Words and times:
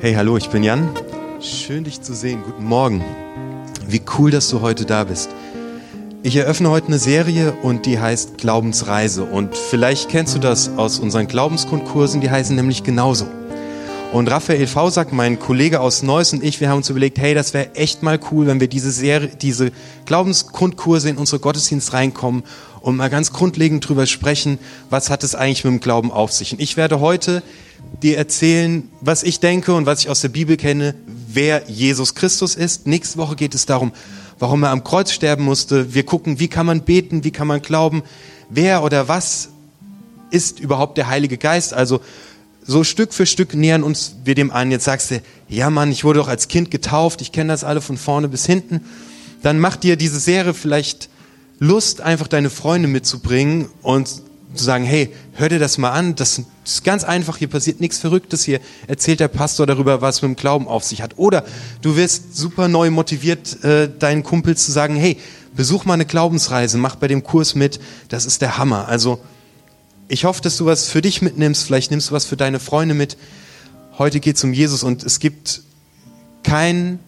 Hey, 0.00 0.14
hallo, 0.14 0.36
ich 0.36 0.48
bin 0.48 0.62
Jan. 0.62 0.90
Schön 1.40 1.82
dich 1.82 2.00
zu 2.02 2.14
sehen. 2.14 2.44
Guten 2.44 2.64
Morgen. 2.64 3.04
Wie 3.88 4.00
cool, 4.16 4.30
dass 4.30 4.48
du 4.48 4.60
heute 4.60 4.84
da 4.84 5.02
bist. 5.02 5.28
Ich 6.22 6.36
eröffne 6.36 6.70
heute 6.70 6.86
eine 6.86 7.00
Serie 7.00 7.52
und 7.64 7.84
die 7.84 7.98
heißt 7.98 8.38
Glaubensreise. 8.38 9.24
Und 9.24 9.56
vielleicht 9.56 10.08
kennst 10.08 10.36
du 10.36 10.38
das 10.38 10.70
aus 10.76 11.00
unseren 11.00 11.26
Glaubensgrundkursen, 11.26 12.20
die 12.20 12.30
heißen 12.30 12.54
nämlich 12.54 12.84
genauso. 12.84 13.26
Und 14.10 14.30
Raphael 14.30 14.66
Fausack, 14.66 15.12
mein 15.12 15.38
Kollege 15.38 15.80
aus 15.80 16.02
Neuss 16.02 16.32
und 16.32 16.42
ich, 16.42 16.62
wir 16.62 16.70
haben 16.70 16.78
uns 16.78 16.88
überlegt, 16.88 17.18
hey, 17.18 17.34
das 17.34 17.52
wäre 17.52 17.74
echt 17.74 18.02
mal 18.02 18.18
cool, 18.30 18.46
wenn 18.46 18.58
wir 18.58 18.66
diese 18.66 18.90
Serie, 18.90 19.28
diese 19.28 19.70
Glaubensgrundkurse 20.06 21.10
in 21.10 21.18
unsere 21.18 21.40
Gottesdienst 21.40 21.92
reinkommen 21.92 22.42
und 22.80 22.96
mal 22.96 23.10
ganz 23.10 23.34
grundlegend 23.34 23.86
drüber 23.86 24.06
sprechen, 24.06 24.58
was 24.88 25.10
hat 25.10 25.24
es 25.24 25.34
eigentlich 25.34 25.62
mit 25.64 25.74
dem 25.74 25.80
Glauben 25.80 26.10
auf 26.10 26.32
sich. 26.32 26.52
Und 26.52 26.60
ich 26.60 26.78
werde 26.78 27.00
heute 27.00 27.42
dir 28.02 28.16
erzählen, 28.16 28.88
was 29.02 29.22
ich 29.24 29.40
denke 29.40 29.74
und 29.74 29.84
was 29.84 30.00
ich 30.00 30.08
aus 30.08 30.22
der 30.22 30.30
Bibel 30.30 30.56
kenne, 30.56 30.94
wer 31.06 31.68
Jesus 31.68 32.14
Christus 32.14 32.54
ist. 32.54 32.86
Nächste 32.86 33.18
Woche 33.18 33.36
geht 33.36 33.54
es 33.54 33.66
darum, 33.66 33.92
warum 34.38 34.62
er 34.62 34.70
am 34.70 34.84
Kreuz 34.84 35.12
sterben 35.12 35.44
musste. 35.44 35.92
Wir 35.92 36.06
gucken, 36.06 36.40
wie 36.40 36.48
kann 36.48 36.64
man 36.64 36.80
beten, 36.80 37.24
wie 37.24 37.30
kann 37.30 37.46
man 37.46 37.60
glauben, 37.60 38.02
wer 38.48 38.82
oder 38.82 39.06
was 39.06 39.50
ist 40.30 40.60
überhaupt 40.60 40.96
der 40.96 41.08
Heilige 41.08 41.36
Geist. 41.36 41.74
Also 41.74 42.00
so 42.68 42.84
Stück 42.84 43.14
für 43.14 43.24
Stück 43.24 43.54
nähern 43.54 43.82
uns 43.82 44.16
wir 44.24 44.34
dem 44.34 44.52
an. 44.52 44.70
Jetzt 44.70 44.84
sagst 44.84 45.10
du, 45.10 45.22
ja 45.48 45.70
Mann, 45.70 45.90
ich 45.90 46.04
wurde 46.04 46.20
doch 46.20 46.28
als 46.28 46.48
Kind 46.48 46.70
getauft, 46.70 47.22
ich 47.22 47.32
kenne 47.32 47.50
das 47.50 47.64
alle 47.64 47.80
von 47.80 47.96
vorne 47.96 48.28
bis 48.28 48.44
hinten. 48.44 48.82
Dann 49.42 49.58
macht 49.58 49.84
dir 49.84 49.96
diese 49.96 50.20
Serie 50.20 50.52
vielleicht 50.52 51.08
Lust, 51.58 52.02
einfach 52.02 52.28
deine 52.28 52.50
Freunde 52.50 52.86
mitzubringen 52.86 53.70
und 53.80 54.08
zu 54.08 54.64
sagen, 54.64 54.84
hey, 54.84 55.14
hör 55.32 55.48
dir 55.48 55.58
das 55.58 55.78
mal 55.78 55.92
an, 55.92 56.14
das 56.14 56.42
ist 56.64 56.84
ganz 56.84 57.04
einfach, 57.04 57.38
hier 57.38 57.48
passiert 57.48 57.80
nichts 57.80 57.98
Verrücktes, 57.98 58.44
hier 58.44 58.60
erzählt 58.86 59.20
der 59.20 59.28
Pastor 59.28 59.66
darüber, 59.66 60.02
was 60.02 60.20
mit 60.20 60.28
dem 60.28 60.36
Glauben 60.36 60.68
auf 60.68 60.84
sich 60.84 61.00
hat. 61.00 61.14
Oder 61.16 61.44
du 61.80 61.96
wirst 61.96 62.36
super 62.36 62.68
neu 62.68 62.90
motiviert, 62.90 63.64
äh, 63.64 63.88
deinen 63.98 64.22
Kumpels 64.22 64.66
zu 64.66 64.72
sagen, 64.72 64.94
hey, 64.94 65.16
besuch 65.56 65.86
mal 65.86 65.94
eine 65.94 66.06
Glaubensreise, 66.06 66.76
mach 66.76 66.96
bei 66.96 67.08
dem 67.08 67.22
Kurs 67.22 67.54
mit, 67.54 67.80
das 68.10 68.26
ist 68.26 68.42
der 68.42 68.58
Hammer. 68.58 68.88
Also 68.88 69.20
ich 70.08 70.24
hoffe, 70.24 70.40
dass 70.40 70.56
du 70.56 70.66
was 70.66 70.88
für 70.88 71.02
dich 71.02 71.22
mitnimmst, 71.22 71.64
vielleicht 71.64 71.90
nimmst 71.90 72.10
du 72.10 72.14
was 72.14 72.24
für 72.24 72.36
deine 72.36 72.60
Freunde 72.60 72.94
mit. 72.94 73.16
Heute 73.98 74.20
geht 74.20 74.36
es 74.36 74.44
um 74.44 74.52
Jesus 74.52 74.82
und 74.82 75.04
es 75.04 75.20
gibt 75.20 75.62
keinen, 76.42 76.98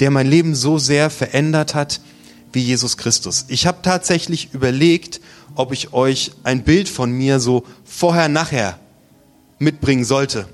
der 0.00 0.10
mein 0.10 0.26
Leben 0.26 0.54
so 0.54 0.78
sehr 0.78 1.08
verändert 1.08 1.74
hat 1.74 2.00
wie 2.52 2.60
Jesus 2.60 2.96
Christus. 2.96 3.46
Ich 3.48 3.66
habe 3.66 3.78
tatsächlich 3.82 4.52
überlegt, 4.52 5.20
ob 5.54 5.72
ich 5.72 5.92
euch 5.92 6.32
ein 6.44 6.62
Bild 6.64 6.88
von 6.88 7.10
mir 7.10 7.40
so 7.40 7.64
vorher, 7.84 8.28
nachher 8.28 8.78
mitbringen 9.58 10.04
sollte. 10.04 10.46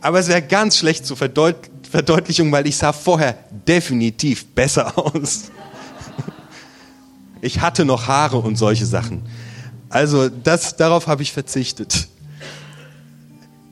Aber 0.00 0.18
es 0.18 0.28
wäre 0.28 0.42
ganz 0.42 0.76
schlecht 0.76 1.06
zur 1.06 1.16
Verdeut 1.16 1.56
Verdeutlichung, 1.92 2.50
weil 2.52 2.66
ich 2.66 2.78
sah 2.78 2.94
vorher 2.94 3.36
definitiv 3.68 4.46
besser 4.46 4.96
aus. 5.14 5.50
Ich 7.42 7.60
hatte 7.60 7.84
noch 7.84 8.06
Haare 8.06 8.38
und 8.38 8.56
solche 8.56 8.86
Sachen. 8.86 9.22
Also 9.92 10.28
das, 10.28 10.76
darauf 10.76 11.06
habe 11.06 11.22
ich 11.22 11.32
verzichtet. 11.32 12.08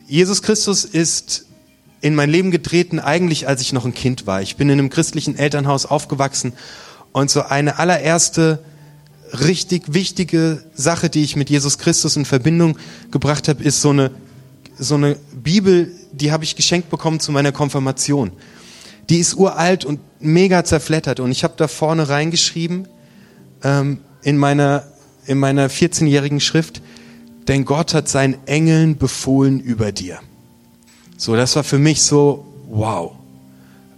Jesus 0.07 0.43
Christus 0.43 0.85
ist 0.85 1.47
in 2.03 2.15
mein 2.15 2.31
Leben 2.31 2.51
getreten, 2.51 2.99
eigentlich 2.99 3.49
als 3.49 3.63
ich 3.63 3.73
noch 3.73 3.85
ein 3.85 3.95
Kind 3.95 4.27
war. 4.27 4.43
Ich 4.43 4.57
bin 4.57 4.69
in 4.69 4.79
einem 4.79 4.91
christlichen 4.91 5.37
Elternhaus 5.37 5.87
aufgewachsen 5.87 6.53
und 7.13 7.31
so 7.31 7.43
eine 7.43 7.79
allererste 7.79 8.59
richtig 9.33 9.95
wichtige 9.95 10.63
Sache, 10.75 11.09
die 11.09 11.23
ich 11.23 11.37
mit 11.37 11.51
Jesus 11.51 11.79
Christus 11.79 12.17
in 12.17 12.25
Verbindung 12.25 12.77
gebracht 13.11 13.49
habe, 13.49 13.63
ist 13.63 13.81
so 13.81 13.91
eine, 13.91 14.11
so 14.79 14.97
eine 14.97 15.17
Bibel, 15.33 15.93
die 16.13 16.33
habe 16.33 16.45
ich 16.45 16.57
geschenkt 16.57 16.91
bekommen 16.91 17.21
zu 17.21 17.33
meiner 17.33 17.53
Konfirmation. 17.53 18.33
Die 19.09 19.19
ist 19.19 19.35
uralt 19.35 19.85
und 19.85 20.01
mega 20.21 20.65
zerflettert 20.65 21.21
und 21.21 21.31
ich 21.31 21.45
habe 21.45 21.55
da 21.57 21.69
vorne 21.69 22.09
reingeschrieben 22.09 22.89
ähm, 23.63 24.01
in 24.23 24.37
meiner, 24.37 24.85
in 25.27 25.39
meiner 25.39 25.69
14-jährigen 25.69 26.41
Schrift, 26.41 26.83
denn 27.49 27.65
Gott 27.65 27.95
hat 27.95 28.09
seinen 28.09 28.37
Engeln 28.47 28.97
befohlen 28.97 29.61
über 29.61 29.93
dir. 29.93 30.21
So, 31.17 31.37
das 31.37 31.57
war 31.57 31.65
für 31.65 31.79
mich 31.79 32.03
so, 32.03 32.47
wow. 32.69 33.13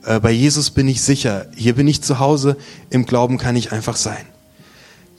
Äh, 0.05 0.21
bei 0.21 0.31
Jesus 0.31 0.71
bin 0.71 0.89
ich 0.89 1.03
sicher. 1.03 1.47
Hier 1.55 1.75
bin 1.75 1.87
ich 1.87 2.03
zu 2.03 2.19
Hause. 2.19 2.57
Im 2.91 3.07
Glauben 3.07 3.39
kann 3.39 3.57
ich 3.57 3.73
einfach 3.73 3.97
sein. 3.97 4.25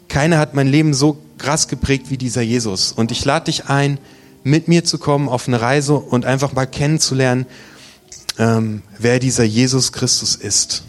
Keiner 0.08 0.38
hat 0.38 0.53
mein 0.53 0.68
Leben 0.68 0.94
so 0.94 1.18
krass 1.38 1.68
geprägt 1.68 2.09
wie 2.09 2.18
dieser 2.18 2.41
Jesus. 2.41 2.91
Und 2.91 3.12
ich 3.12 3.24
lade 3.25 3.46
dich 3.46 3.66
ein, 3.66 3.97
mit 4.44 4.68
mir 4.68 4.84
zu 4.84 4.97
kommen 4.97 5.30
auf 5.30 5.47
eine 5.47 5.62
Reise 5.62 5.96
und 5.96 6.25
einfach 6.25 6.53
mal 6.53 6.66
kennenzulernen, 6.66 7.46
ähm, 8.38 8.81
wer 9.00 9.20
dieser 9.20 9.44
Jesus 9.44 9.91
Christus 9.91 10.35
ist. 10.35 10.84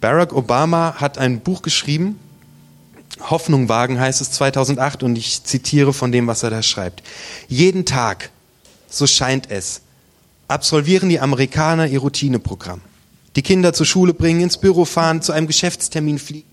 Barack 0.00 0.32
Obama 0.32 0.94
hat 0.96 1.18
ein 1.18 1.40
Buch 1.40 1.62
geschrieben, 1.62 2.18
Hoffnung 3.28 3.68
wagen 3.68 4.00
heißt 4.00 4.20
es 4.20 4.30
2008 4.32 5.02
und 5.02 5.16
ich 5.16 5.44
zitiere 5.44 5.92
von 5.92 6.10
dem, 6.10 6.26
was 6.26 6.42
er 6.42 6.50
da 6.50 6.62
schreibt. 6.62 7.02
Jeden 7.48 7.84
Tag, 7.84 8.30
so 8.88 9.06
scheint 9.06 9.50
es, 9.50 9.82
absolvieren 10.48 11.08
die 11.08 11.20
Amerikaner 11.20 11.86
ihr 11.86 11.98
Routineprogramm 12.00 12.80
die 13.36 13.42
Kinder 13.42 13.72
zur 13.72 13.86
Schule 13.86 14.14
bringen, 14.14 14.40
ins 14.40 14.58
Büro 14.58 14.84
fahren, 14.84 15.22
zu 15.22 15.32
einem 15.32 15.46
Geschäftstermin 15.46 16.18
fliegen, 16.18 16.48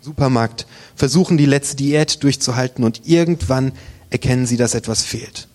Supermarkt, 0.00 0.66
versuchen 0.94 1.36
die 1.36 1.46
letzte 1.46 1.76
Diät 1.76 2.22
durchzuhalten 2.22 2.84
und 2.84 3.02
irgendwann 3.04 3.72
erkennen 4.10 4.46
sie, 4.46 4.56
dass 4.56 4.74
etwas 4.74 5.02
fehlt. 5.02 5.48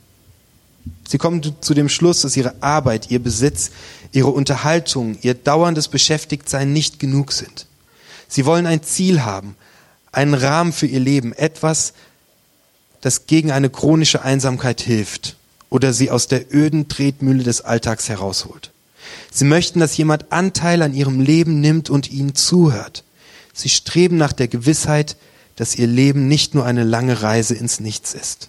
Sie 1.11 1.17
kommen 1.17 1.44
zu 1.59 1.73
dem 1.73 1.89
Schluss, 1.89 2.22
dass 2.22 2.38
ihre 2.38 2.55
Arbeit, 2.63 3.11
ihr 3.11 3.22
Besitz, 3.22 3.72
ihre 4.13 4.29
Unterhaltung, 4.29 5.17
ihr 5.22 5.33
dauerndes 5.33 5.89
Beschäftigtsein 5.89 6.72
nicht 6.72 6.99
genug 6.99 7.33
sind. 7.33 7.67
Sie 8.29 8.45
wollen 8.45 8.66
ein 8.66 8.81
Ziel 8.81 9.25
haben, 9.25 9.57
einen 10.13 10.33
Rahmen 10.33 10.72
für 10.72 10.85
ihr 10.85 11.01
Leben, 11.01 11.33
etwas, 11.33 11.91
das 13.01 13.27
gegen 13.27 13.51
eine 13.51 13.69
chronische 13.69 14.22
Einsamkeit 14.22 14.79
hilft 14.79 15.35
oder 15.69 15.91
sie 15.91 16.11
aus 16.11 16.29
der 16.29 16.55
öden 16.55 16.88
Tretmühle 16.88 17.43
des 17.43 17.59
Alltags 17.59 18.07
herausholt. 18.07 18.72
Sie 19.31 19.43
möchten, 19.43 19.81
dass 19.81 19.97
jemand 19.97 20.31
Anteil 20.31 20.81
an 20.81 20.93
ihrem 20.93 21.19
Leben 21.19 21.59
nimmt 21.59 21.89
und 21.89 22.09
ihnen 22.09 22.35
zuhört. 22.35 23.03
Sie 23.51 23.67
streben 23.67 24.16
nach 24.16 24.31
der 24.31 24.47
Gewissheit, 24.47 25.17
dass 25.57 25.75
ihr 25.75 25.88
Leben 25.88 26.29
nicht 26.29 26.55
nur 26.55 26.63
eine 26.63 26.85
lange 26.85 27.22
Reise 27.22 27.53
ins 27.53 27.81
Nichts 27.81 28.13
ist. 28.13 28.47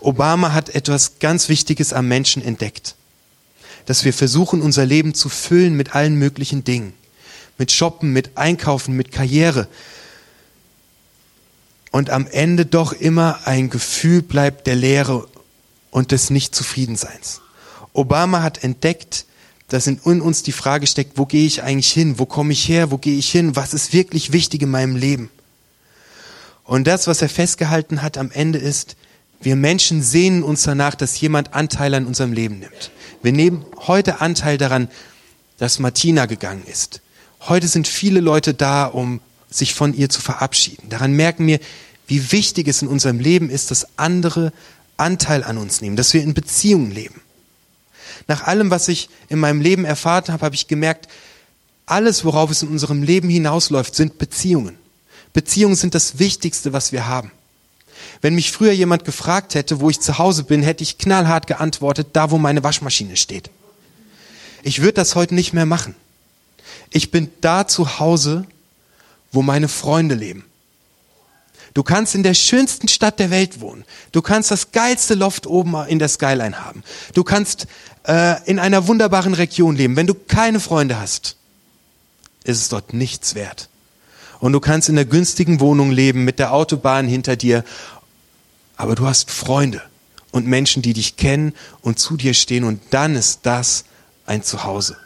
Obama 0.00 0.52
hat 0.52 0.70
etwas 0.70 1.18
ganz 1.18 1.48
Wichtiges 1.48 1.92
am 1.92 2.08
Menschen 2.08 2.42
entdeckt. 2.42 2.94
Dass 3.86 4.04
wir 4.04 4.12
versuchen, 4.12 4.62
unser 4.62 4.84
Leben 4.84 5.14
zu 5.14 5.28
füllen 5.28 5.74
mit 5.74 5.94
allen 5.94 6.16
möglichen 6.16 6.64
Dingen. 6.64 6.92
Mit 7.56 7.72
Shoppen, 7.72 8.12
mit 8.12 8.36
Einkaufen, 8.36 8.94
mit 8.96 9.12
Karriere. 9.12 9.68
Und 11.90 12.10
am 12.10 12.26
Ende 12.26 12.66
doch 12.66 12.92
immer 12.92 13.46
ein 13.46 13.70
Gefühl 13.70 14.22
bleibt 14.22 14.66
der 14.66 14.76
Leere 14.76 15.26
und 15.90 16.12
des 16.12 16.30
Nichtzufriedenseins. 16.30 17.40
Obama 17.92 18.42
hat 18.42 18.62
entdeckt, 18.62 19.24
dass 19.68 19.86
in 19.86 19.98
uns 19.98 20.42
die 20.42 20.52
Frage 20.52 20.86
steckt, 20.86 21.18
wo 21.18 21.26
gehe 21.26 21.46
ich 21.46 21.62
eigentlich 21.62 21.92
hin? 21.92 22.18
Wo 22.18 22.26
komme 22.26 22.52
ich 22.52 22.68
her? 22.68 22.90
Wo 22.90 22.98
gehe 22.98 23.18
ich 23.18 23.30
hin? 23.30 23.56
Was 23.56 23.74
ist 23.74 23.92
wirklich 23.92 24.32
wichtig 24.32 24.62
in 24.62 24.70
meinem 24.70 24.96
Leben? 24.96 25.30
Und 26.64 26.86
das, 26.86 27.06
was 27.06 27.22
er 27.22 27.28
festgehalten 27.28 28.02
hat 28.02 28.18
am 28.18 28.30
Ende 28.30 28.58
ist, 28.58 28.96
wir 29.40 29.56
Menschen 29.56 30.02
sehnen 30.02 30.42
uns 30.42 30.62
danach, 30.62 30.94
dass 30.94 31.20
jemand 31.20 31.54
Anteil 31.54 31.94
an 31.94 32.06
unserem 32.06 32.32
Leben 32.32 32.58
nimmt. 32.58 32.90
Wir 33.22 33.32
nehmen 33.32 33.64
heute 33.86 34.20
Anteil 34.20 34.58
daran, 34.58 34.88
dass 35.58 35.78
Martina 35.78 36.26
gegangen 36.26 36.64
ist. 36.66 37.00
Heute 37.40 37.68
sind 37.68 37.88
viele 37.88 38.20
Leute 38.20 38.54
da, 38.54 38.86
um 38.86 39.20
sich 39.50 39.74
von 39.74 39.94
ihr 39.94 40.08
zu 40.08 40.20
verabschieden. 40.20 40.88
Daran 40.88 41.12
merken 41.12 41.46
wir, 41.46 41.60
wie 42.06 42.32
wichtig 42.32 42.68
es 42.68 42.82
in 42.82 42.88
unserem 42.88 43.20
Leben 43.20 43.50
ist, 43.50 43.70
dass 43.70 43.98
andere 43.98 44.52
Anteil 44.96 45.44
an 45.44 45.58
uns 45.58 45.80
nehmen, 45.80 45.96
dass 45.96 46.14
wir 46.14 46.22
in 46.22 46.34
Beziehungen 46.34 46.90
leben 46.90 47.20
nach 48.28 48.46
allem, 48.46 48.70
was 48.70 48.88
ich 48.88 49.08
in 49.28 49.38
meinem 49.38 49.60
Leben 49.60 49.84
erfahren 49.84 50.24
habe, 50.28 50.44
habe 50.44 50.54
ich 50.54 50.68
gemerkt, 50.68 51.08
alles, 51.86 52.24
worauf 52.24 52.50
es 52.50 52.62
in 52.62 52.68
unserem 52.68 53.02
Leben 53.02 53.30
hinausläuft, 53.30 53.94
sind 53.94 54.18
Beziehungen. 54.18 54.76
Beziehungen 55.32 55.76
sind 55.76 55.94
das 55.94 56.18
Wichtigste, 56.18 56.72
was 56.72 56.92
wir 56.92 57.06
haben. 57.06 57.32
Wenn 58.20 58.34
mich 58.34 58.52
früher 58.52 58.72
jemand 58.72 59.04
gefragt 59.04 59.54
hätte, 59.54 59.80
wo 59.80 59.90
ich 59.90 60.00
zu 60.00 60.18
Hause 60.18 60.44
bin, 60.44 60.62
hätte 60.62 60.82
ich 60.82 60.98
knallhart 60.98 61.46
geantwortet, 61.46 62.08
da 62.12 62.30
wo 62.30 62.38
meine 62.38 62.64
Waschmaschine 62.64 63.16
steht. 63.16 63.50
Ich 64.62 64.80
würde 64.80 64.94
das 64.94 65.14
heute 65.14 65.34
nicht 65.34 65.52
mehr 65.52 65.66
machen. 65.66 65.94
Ich 66.90 67.10
bin 67.10 67.30
da 67.40 67.66
zu 67.66 67.98
Hause, 67.98 68.46
wo 69.32 69.42
meine 69.42 69.68
Freunde 69.68 70.14
leben. 70.14 70.44
Du 71.74 71.82
kannst 71.82 72.14
in 72.14 72.22
der 72.22 72.34
schönsten 72.34 72.88
Stadt 72.88 73.20
der 73.20 73.30
Welt 73.30 73.60
wohnen. 73.60 73.84
Du 74.10 74.22
kannst 74.22 74.50
das 74.50 74.72
geilste 74.72 75.14
Loft 75.14 75.46
oben 75.46 75.76
in 75.86 75.98
der 75.98 76.08
Skyline 76.08 76.64
haben. 76.64 76.82
Du 77.14 77.22
kannst 77.24 77.66
äh, 78.06 78.42
in 78.50 78.58
einer 78.58 78.88
wunderbaren 78.88 79.34
Region 79.34 79.76
leben. 79.76 79.94
Wenn 79.94 80.06
du 80.06 80.14
keine 80.14 80.60
Freunde 80.60 80.98
hast, 80.98 81.36
ist 82.44 82.62
es 82.62 82.68
dort 82.68 82.94
nichts 82.94 83.34
wert. 83.34 83.68
Und 84.40 84.52
du 84.52 84.60
kannst 84.60 84.88
in 84.88 84.94
der 84.94 85.04
günstigen 85.04 85.60
Wohnung 85.60 85.90
leben 85.90 86.24
mit 86.24 86.38
der 86.38 86.52
Autobahn 86.52 87.08
hinter 87.08 87.36
dir 87.36 87.64
aber 88.78 88.94
du 88.94 89.06
hast 89.06 89.30
Freunde 89.30 89.82
und 90.30 90.46
Menschen, 90.46 90.82
die 90.82 90.94
dich 90.94 91.16
kennen 91.16 91.52
und 91.82 91.98
zu 91.98 92.16
dir 92.16 92.32
stehen 92.32 92.64
und 92.64 92.80
dann 92.90 93.16
ist 93.16 93.40
das 93.42 93.84
ein 94.24 94.42
Zuhause. 94.42 94.96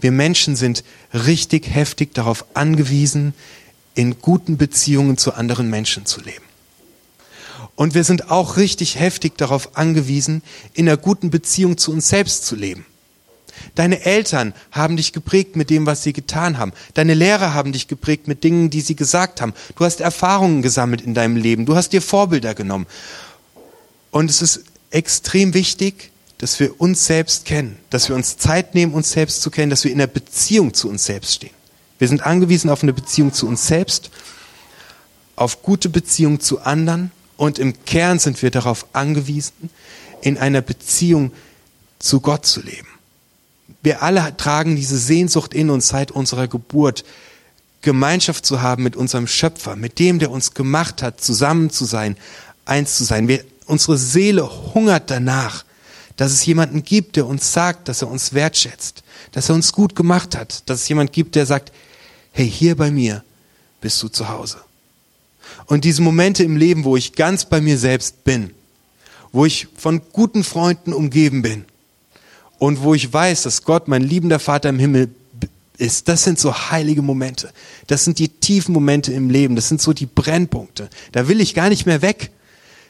Wir 0.00 0.10
Menschen 0.10 0.56
sind 0.56 0.82
richtig 1.12 1.72
heftig 1.72 2.14
darauf 2.14 2.46
angewiesen, 2.54 3.34
in 3.94 4.18
guten 4.20 4.56
Beziehungen 4.56 5.18
zu 5.18 5.34
anderen 5.34 5.68
Menschen 5.68 6.06
zu 6.06 6.20
leben. 6.22 6.44
Und 7.76 7.94
wir 7.94 8.04
sind 8.04 8.30
auch 8.30 8.56
richtig 8.56 8.98
heftig 8.98 9.36
darauf 9.36 9.76
angewiesen, 9.76 10.42
in 10.72 10.88
einer 10.88 10.96
guten 10.96 11.30
Beziehung 11.30 11.76
zu 11.76 11.92
uns 11.92 12.08
selbst 12.08 12.46
zu 12.46 12.56
leben. 12.56 12.86
Deine 13.74 14.04
Eltern 14.04 14.54
haben 14.70 14.96
dich 14.96 15.12
geprägt 15.12 15.56
mit 15.56 15.70
dem, 15.70 15.86
was 15.86 16.02
sie 16.02 16.12
getan 16.12 16.58
haben. 16.58 16.72
Deine 16.94 17.14
Lehrer 17.14 17.54
haben 17.54 17.72
dich 17.72 17.88
geprägt 17.88 18.28
mit 18.28 18.44
Dingen, 18.44 18.70
die 18.70 18.80
sie 18.80 18.96
gesagt 18.96 19.40
haben. 19.40 19.54
Du 19.76 19.84
hast 19.84 20.00
Erfahrungen 20.00 20.62
gesammelt 20.62 21.00
in 21.00 21.14
deinem 21.14 21.36
Leben. 21.36 21.66
Du 21.66 21.76
hast 21.76 21.92
dir 21.92 22.02
Vorbilder 22.02 22.54
genommen. 22.54 22.86
Und 24.10 24.30
es 24.30 24.42
ist 24.42 24.64
extrem 24.90 25.54
wichtig, 25.54 26.10
dass 26.38 26.58
wir 26.58 26.80
uns 26.80 27.06
selbst 27.06 27.44
kennen, 27.44 27.78
dass 27.90 28.08
wir 28.08 28.16
uns 28.16 28.36
Zeit 28.36 28.74
nehmen, 28.74 28.94
uns 28.94 29.12
selbst 29.12 29.42
zu 29.42 29.50
kennen, 29.50 29.70
dass 29.70 29.84
wir 29.84 29.92
in 29.92 30.00
einer 30.00 30.08
Beziehung 30.08 30.74
zu 30.74 30.88
uns 30.88 31.04
selbst 31.04 31.34
stehen. 31.34 31.54
Wir 31.98 32.08
sind 32.08 32.26
angewiesen 32.26 32.68
auf 32.68 32.82
eine 32.82 32.92
Beziehung 32.92 33.32
zu 33.32 33.46
uns 33.46 33.68
selbst, 33.68 34.10
auf 35.36 35.62
gute 35.62 35.88
Beziehung 35.88 36.40
zu 36.40 36.60
anderen 36.60 37.12
und 37.36 37.58
im 37.58 37.84
Kern 37.84 38.18
sind 38.18 38.42
wir 38.42 38.50
darauf 38.50 38.86
angewiesen, 38.92 39.70
in 40.20 40.36
einer 40.36 40.62
Beziehung 40.62 41.32
zu 41.98 42.20
Gott 42.20 42.44
zu 42.44 42.60
leben. 42.60 42.88
Wir 43.82 44.02
alle 44.02 44.36
tragen 44.36 44.76
diese 44.76 44.96
Sehnsucht 44.96 45.54
in 45.54 45.70
uns 45.70 45.88
seit 45.88 46.10
unserer 46.10 46.46
Geburt, 46.48 47.04
Gemeinschaft 47.82 48.46
zu 48.46 48.62
haben 48.62 48.84
mit 48.84 48.94
unserem 48.94 49.26
Schöpfer, 49.26 49.74
mit 49.74 49.98
dem, 49.98 50.20
der 50.20 50.30
uns 50.30 50.54
gemacht 50.54 51.02
hat, 51.02 51.20
zusammen 51.20 51.68
zu 51.68 51.84
sein, 51.84 52.16
eins 52.64 52.96
zu 52.96 53.02
sein. 53.02 53.26
Wir, 53.26 53.44
unsere 53.66 53.98
Seele 53.98 54.48
hungert 54.74 55.10
danach, 55.10 55.64
dass 56.16 56.30
es 56.30 56.46
jemanden 56.46 56.84
gibt, 56.84 57.16
der 57.16 57.26
uns 57.26 57.52
sagt, 57.52 57.88
dass 57.88 58.02
er 58.02 58.08
uns 58.08 58.32
wertschätzt, 58.34 59.02
dass 59.32 59.48
er 59.48 59.56
uns 59.56 59.72
gut 59.72 59.96
gemacht 59.96 60.36
hat, 60.36 60.62
dass 60.70 60.82
es 60.82 60.88
jemand 60.88 61.12
gibt, 61.12 61.34
der 61.34 61.46
sagt, 61.46 61.72
hey, 62.30 62.48
hier 62.48 62.76
bei 62.76 62.92
mir 62.92 63.24
bist 63.80 64.00
du 64.00 64.08
zu 64.08 64.28
Hause. 64.28 64.58
Und 65.66 65.84
diese 65.84 66.02
Momente 66.02 66.44
im 66.44 66.56
Leben, 66.56 66.84
wo 66.84 66.96
ich 66.96 67.14
ganz 67.14 67.46
bei 67.46 67.60
mir 67.60 67.78
selbst 67.78 68.22
bin, 68.22 68.54
wo 69.32 69.44
ich 69.44 69.66
von 69.76 70.02
guten 70.12 70.44
Freunden 70.44 70.92
umgeben 70.92 71.42
bin 71.42 71.64
und 72.62 72.84
wo 72.84 72.94
ich 72.94 73.12
weiß, 73.12 73.42
dass 73.42 73.64
Gott 73.64 73.88
mein 73.88 74.02
liebender 74.02 74.38
Vater 74.38 74.68
im 74.68 74.78
Himmel 74.78 75.12
ist, 75.78 76.06
das 76.06 76.22
sind 76.22 76.38
so 76.38 76.54
heilige 76.70 77.02
Momente. 77.02 77.52
Das 77.88 78.04
sind 78.04 78.20
die 78.20 78.28
tiefen 78.28 78.72
Momente 78.72 79.12
im 79.12 79.30
Leben. 79.30 79.56
Das 79.56 79.68
sind 79.68 79.82
so 79.82 79.92
die 79.92 80.06
Brennpunkte. 80.06 80.88
Da 81.10 81.26
will 81.26 81.40
ich 81.40 81.54
gar 81.54 81.70
nicht 81.70 81.86
mehr 81.86 82.02
weg. 82.02 82.30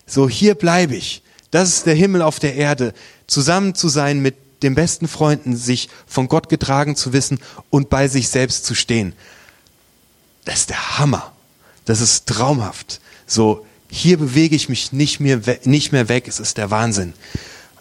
So, 0.06 0.28
hier 0.28 0.56
bleibe 0.56 0.94
ich. 0.94 1.22
Das 1.50 1.70
ist 1.70 1.86
der 1.86 1.94
Himmel 1.94 2.20
auf 2.20 2.38
der 2.38 2.54
Erde. 2.54 2.92
Zusammen 3.26 3.74
zu 3.74 3.88
sein 3.88 4.20
mit 4.20 4.34
den 4.62 4.74
besten 4.74 5.08
Freunden, 5.08 5.56
sich 5.56 5.88
von 6.06 6.28
Gott 6.28 6.50
getragen 6.50 6.94
zu 6.94 7.14
wissen 7.14 7.38
und 7.70 7.88
bei 7.88 8.08
sich 8.08 8.28
selbst 8.28 8.66
zu 8.66 8.75
stehen. 8.75 9.14
Das 10.44 10.56
ist 10.56 10.68
der 10.68 10.98
Hammer. 10.98 11.32
Das 11.86 12.02
ist 12.02 12.26
traumhaft. 12.26 13.00
So, 13.26 13.64
hier 13.88 14.18
bewege 14.18 14.54
ich 14.54 14.68
mich 14.68 14.92
nicht 14.92 15.18
mehr, 15.18 15.40
nicht 15.64 15.92
mehr 15.92 16.10
weg. 16.10 16.28
Es 16.28 16.40
ist 16.40 16.58
der 16.58 16.70
Wahnsinn. 16.70 17.14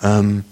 Ähm, 0.02 0.46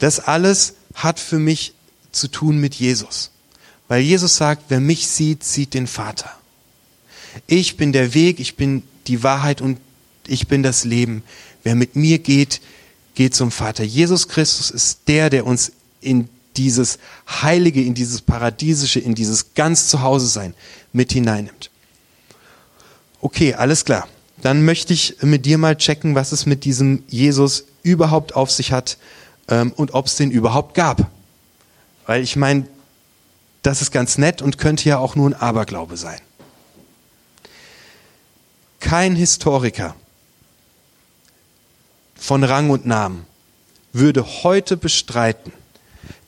das 0.00 0.18
alles 0.18 0.74
hat 0.94 1.20
für 1.20 1.38
mich 1.38 1.74
zu 2.10 2.28
tun 2.28 2.58
mit 2.58 2.74
Jesus. 2.74 3.30
Weil 3.86 4.02
Jesus 4.02 4.36
sagt, 4.36 4.64
wer 4.68 4.80
mich 4.80 5.06
sieht, 5.06 5.44
sieht 5.44 5.74
den 5.74 5.86
Vater. 5.86 6.30
Ich 7.46 7.76
bin 7.76 7.92
der 7.92 8.14
Weg, 8.14 8.40
ich 8.40 8.56
bin 8.56 8.82
die 9.06 9.22
Wahrheit 9.22 9.60
und 9.60 9.78
ich 10.26 10.48
bin 10.48 10.62
das 10.62 10.84
Leben. 10.84 11.22
Wer 11.62 11.74
mit 11.74 11.96
mir 11.96 12.18
geht, 12.18 12.60
geht 13.14 13.34
zum 13.34 13.50
Vater. 13.50 13.84
Jesus 13.84 14.28
Christus 14.28 14.70
ist 14.70 15.00
der, 15.06 15.30
der 15.30 15.46
uns 15.46 15.72
in 16.00 16.28
dieses 16.56 16.98
Heilige, 17.28 17.82
in 17.82 17.94
dieses 17.94 18.22
Paradiesische, 18.22 19.00
in 19.00 19.14
dieses 19.14 19.54
ganz 19.54 19.88
Zuhause 19.88 20.26
sein 20.26 20.54
mit 20.92 21.12
hineinnimmt. 21.12 21.70
Okay, 23.20 23.54
alles 23.54 23.84
klar. 23.84 24.08
Dann 24.42 24.64
möchte 24.64 24.94
ich 24.94 25.16
mit 25.20 25.44
dir 25.44 25.58
mal 25.58 25.76
checken, 25.76 26.14
was 26.14 26.32
es 26.32 26.46
mit 26.46 26.64
diesem 26.64 27.02
Jesus 27.08 27.64
überhaupt 27.82 28.34
auf 28.34 28.50
sich 28.50 28.72
hat 28.72 28.96
ähm, 29.50 29.72
und 29.72 29.94
ob 29.94 30.06
es 30.06 30.16
den 30.16 30.30
überhaupt 30.30 30.74
gab. 30.74 31.10
Weil 32.06 32.22
ich 32.22 32.36
meine, 32.36 32.66
das 33.62 33.82
ist 33.82 33.90
ganz 33.90 34.16
nett 34.16 34.40
und 34.40 34.58
könnte 34.58 34.88
ja 34.88 34.98
auch 34.98 35.16
nur 35.16 35.28
ein 35.28 35.34
Aberglaube 35.34 35.96
sein. 35.96 36.20
Kein 38.80 39.14
Historiker 39.14 39.94
von 42.16 42.42
Rang 42.42 42.70
und 42.70 42.86
Namen 42.86 43.26
würde 43.92 44.24
heute 44.42 44.76
bestreiten, 44.76 45.52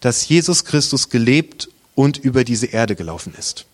dass 0.00 0.28
Jesus 0.28 0.64
Christus 0.64 1.08
gelebt 1.08 1.68
und 1.94 2.18
über 2.18 2.44
diese 2.44 2.66
Erde 2.66 2.96
gelaufen 2.96 3.34
ist. 3.38 3.66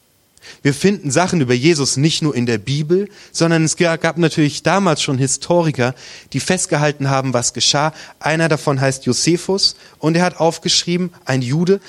Wir 0.62 0.74
finden 0.74 1.10
Sachen 1.10 1.40
über 1.40 1.54
Jesus 1.54 1.96
nicht 1.96 2.22
nur 2.22 2.34
in 2.34 2.46
der 2.46 2.58
Bibel, 2.58 3.08
sondern 3.32 3.64
es 3.64 3.76
gab 3.76 4.18
natürlich 4.18 4.62
damals 4.62 5.02
schon 5.02 5.18
Historiker, 5.18 5.94
die 6.32 6.40
festgehalten 6.40 7.10
haben, 7.10 7.34
was 7.34 7.52
geschah. 7.52 7.92
Einer 8.20 8.48
davon 8.48 8.80
heißt 8.80 9.06
Josephus 9.06 9.76
und 9.98 10.16
er 10.16 10.24
hat 10.24 10.40
aufgeschrieben, 10.40 11.12
ein 11.24 11.42
Jude, 11.42 11.80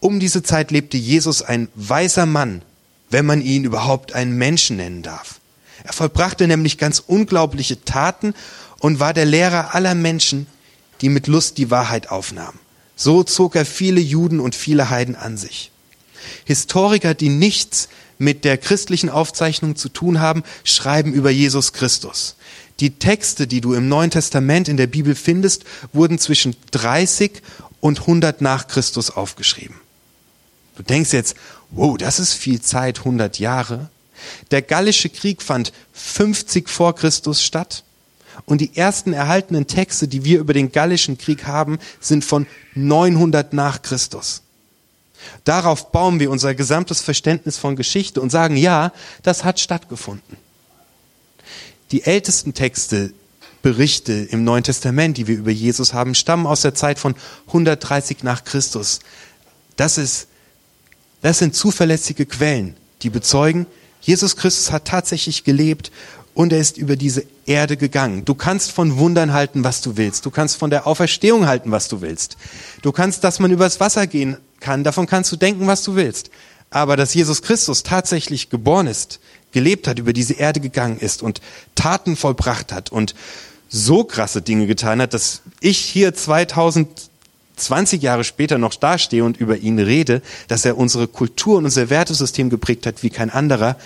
um 0.00 0.20
diese 0.20 0.42
Zeit 0.42 0.70
lebte 0.70 0.96
Jesus 0.96 1.42
ein 1.42 1.68
weiser 1.74 2.26
Mann, 2.26 2.62
wenn 3.10 3.26
man 3.26 3.40
ihn 3.40 3.64
überhaupt 3.64 4.14
einen 4.14 4.36
Menschen 4.36 4.76
nennen 4.76 5.02
darf. 5.02 5.40
Er 5.84 5.92
vollbrachte 5.92 6.46
nämlich 6.46 6.78
ganz 6.78 7.02
unglaubliche 7.04 7.84
Taten 7.84 8.34
und 8.78 9.00
war 9.00 9.14
der 9.14 9.24
Lehrer 9.24 9.74
aller 9.74 9.94
Menschen, 9.94 10.46
die 11.00 11.08
mit 11.08 11.26
Lust 11.26 11.58
die 11.58 11.70
Wahrheit 11.70 12.10
aufnahmen. 12.10 12.58
So 12.96 13.24
zog 13.24 13.56
er 13.56 13.64
viele 13.64 14.00
Juden 14.00 14.38
und 14.38 14.54
viele 14.54 14.90
Heiden 14.90 15.16
an 15.16 15.36
sich. 15.36 15.71
Historiker, 16.44 17.14
die 17.14 17.28
nichts 17.28 17.88
mit 18.18 18.44
der 18.44 18.56
christlichen 18.56 19.10
Aufzeichnung 19.10 19.76
zu 19.76 19.88
tun 19.88 20.20
haben, 20.20 20.44
schreiben 20.64 21.12
über 21.12 21.30
Jesus 21.30 21.72
Christus. 21.72 22.36
Die 22.80 22.98
Texte, 22.98 23.46
die 23.46 23.60
du 23.60 23.74
im 23.74 23.88
Neuen 23.88 24.10
Testament 24.10 24.68
in 24.68 24.76
der 24.76 24.86
Bibel 24.86 25.14
findest, 25.14 25.64
wurden 25.92 26.18
zwischen 26.18 26.56
30 26.70 27.42
und 27.80 28.00
100 28.00 28.40
nach 28.40 28.68
Christus 28.68 29.10
aufgeschrieben. 29.10 29.76
Du 30.76 30.82
denkst 30.82 31.12
jetzt, 31.12 31.36
wow, 31.70 31.98
das 31.98 32.18
ist 32.18 32.32
viel 32.34 32.60
Zeit, 32.60 33.00
100 33.00 33.38
Jahre. 33.38 33.90
Der 34.50 34.62
Gallische 34.62 35.08
Krieg 35.08 35.42
fand 35.42 35.72
50 35.92 36.68
vor 36.68 36.94
Christus 36.94 37.42
statt. 37.42 37.84
Und 38.46 38.60
die 38.60 38.76
ersten 38.76 39.12
erhaltenen 39.12 39.66
Texte, 39.66 40.08
die 40.08 40.24
wir 40.24 40.40
über 40.40 40.54
den 40.54 40.72
Gallischen 40.72 41.18
Krieg 41.18 41.46
haben, 41.46 41.78
sind 42.00 42.24
von 42.24 42.46
900 42.74 43.52
nach 43.52 43.82
Christus. 43.82 44.42
Darauf 45.44 45.92
bauen 45.92 46.20
wir 46.20 46.30
unser 46.30 46.54
gesamtes 46.54 47.00
Verständnis 47.00 47.58
von 47.58 47.76
Geschichte 47.76 48.20
und 48.20 48.30
sagen, 48.30 48.56
ja, 48.56 48.92
das 49.22 49.44
hat 49.44 49.60
stattgefunden. 49.60 50.36
Die 51.90 52.04
ältesten 52.04 52.54
Texte, 52.54 53.12
Berichte 53.62 54.12
im 54.12 54.42
Neuen 54.44 54.64
Testament, 54.64 55.16
die 55.16 55.28
wir 55.28 55.36
über 55.36 55.50
Jesus 55.50 55.94
haben, 55.94 56.14
stammen 56.14 56.46
aus 56.46 56.62
der 56.62 56.74
Zeit 56.74 56.98
von 56.98 57.14
130 57.48 58.22
nach 58.24 58.44
Christus. 58.44 59.00
Das 59.76 59.98
ist, 59.98 60.26
das 61.20 61.38
sind 61.38 61.54
zuverlässige 61.54 62.26
Quellen, 62.26 62.76
die 63.02 63.10
bezeugen, 63.10 63.66
Jesus 64.02 64.36
Christus 64.36 64.72
hat 64.72 64.86
tatsächlich 64.86 65.44
gelebt 65.44 65.92
und 66.34 66.52
er 66.52 66.60
ist 66.60 66.78
über 66.78 66.96
diese 66.96 67.24
Erde 67.46 67.76
gegangen. 67.76 68.24
Du 68.24 68.34
kannst 68.34 68.72
von 68.72 68.96
Wundern 68.96 69.32
halten, 69.32 69.64
was 69.64 69.80
du 69.80 69.96
willst. 69.96 70.24
Du 70.24 70.30
kannst 70.30 70.56
von 70.56 70.70
der 70.70 70.86
Auferstehung 70.86 71.46
halten, 71.46 71.70
was 71.70 71.88
du 71.88 72.00
willst. 72.00 72.36
Du 72.80 72.92
kannst, 72.92 73.24
dass 73.24 73.38
man 73.38 73.50
übers 73.50 73.80
Wasser 73.80 74.06
gehen 74.06 74.36
kann, 74.60 74.84
davon 74.84 75.06
kannst 75.06 75.30
du 75.32 75.36
denken, 75.36 75.66
was 75.66 75.82
du 75.82 75.94
willst. 75.94 76.30
Aber 76.70 76.96
dass 76.96 77.12
Jesus 77.12 77.42
Christus 77.42 77.82
tatsächlich 77.82 78.48
geboren 78.48 78.86
ist, 78.86 79.20
gelebt 79.52 79.86
hat, 79.86 79.98
über 79.98 80.14
diese 80.14 80.34
Erde 80.34 80.60
gegangen 80.60 80.98
ist 80.98 81.22
und 81.22 81.42
Taten 81.74 82.16
vollbracht 82.16 82.72
hat 82.72 82.90
und 82.90 83.14
so 83.68 84.04
krasse 84.04 84.40
Dinge 84.40 84.66
getan 84.66 85.00
hat, 85.02 85.12
dass 85.12 85.42
ich 85.60 85.78
hier 85.78 86.14
2020 86.14 88.00
Jahre 88.00 88.24
später 88.24 88.56
noch 88.56 88.74
dastehe 88.74 89.24
und 89.24 89.36
über 89.36 89.58
ihn 89.58 89.78
rede, 89.78 90.22
dass 90.48 90.64
er 90.64 90.78
unsere 90.78 91.08
Kultur 91.08 91.58
und 91.58 91.64
unser 91.66 91.90
Wertesystem 91.90 92.48
geprägt 92.48 92.86
hat 92.86 93.02
wie 93.02 93.10
kein 93.10 93.30
anderer, 93.30 93.76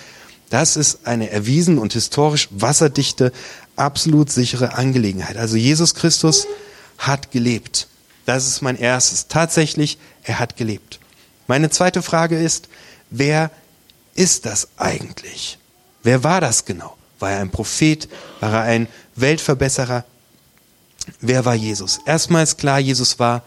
das 0.49 0.75
ist 0.77 1.05
eine 1.05 1.29
erwiesen 1.29 1.77
und 1.77 1.93
historisch 1.93 2.47
wasserdichte, 2.51 3.33
absolut 3.75 4.31
sichere 4.31 4.75
Angelegenheit. 4.75 5.37
Also 5.37 5.57
Jesus 5.57 5.93
Christus 5.93 6.47
hat 6.97 7.31
gelebt. 7.31 7.87
Das 8.25 8.47
ist 8.47 8.61
mein 8.61 8.77
erstes. 8.77 9.27
Tatsächlich, 9.27 9.97
er 10.23 10.39
hat 10.39 10.57
gelebt. 10.57 10.99
Meine 11.47 11.69
zweite 11.69 12.01
Frage 12.01 12.37
ist, 12.37 12.69
wer 13.09 13.51
ist 14.15 14.45
das 14.45 14.69
eigentlich? 14.77 15.57
Wer 16.03 16.23
war 16.23 16.41
das 16.41 16.65
genau? 16.65 16.97
War 17.19 17.31
er 17.31 17.39
ein 17.39 17.51
Prophet? 17.51 18.09
War 18.39 18.53
er 18.53 18.61
ein 18.63 18.87
Weltverbesserer? 19.15 20.05
Wer 21.21 21.45
war 21.45 21.55
Jesus? 21.55 21.99
Erstmal 22.05 22.43
ist 22.43 22.57
klar, 22.57 22.79
Jesus 22.79 23.19
war 23.19 23.43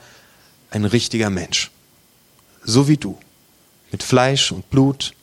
ein 0.71 0.85
richtiger 0.85 1.31
Mensch. 1.31 1.71
So 2.65 2.89
wie 2.89 2.97
du. 2.97 3.19
Mit 3.93 4.03
Fleisch 4.03 4.53
und 4.53 4.71
Blut, 4.71 5.15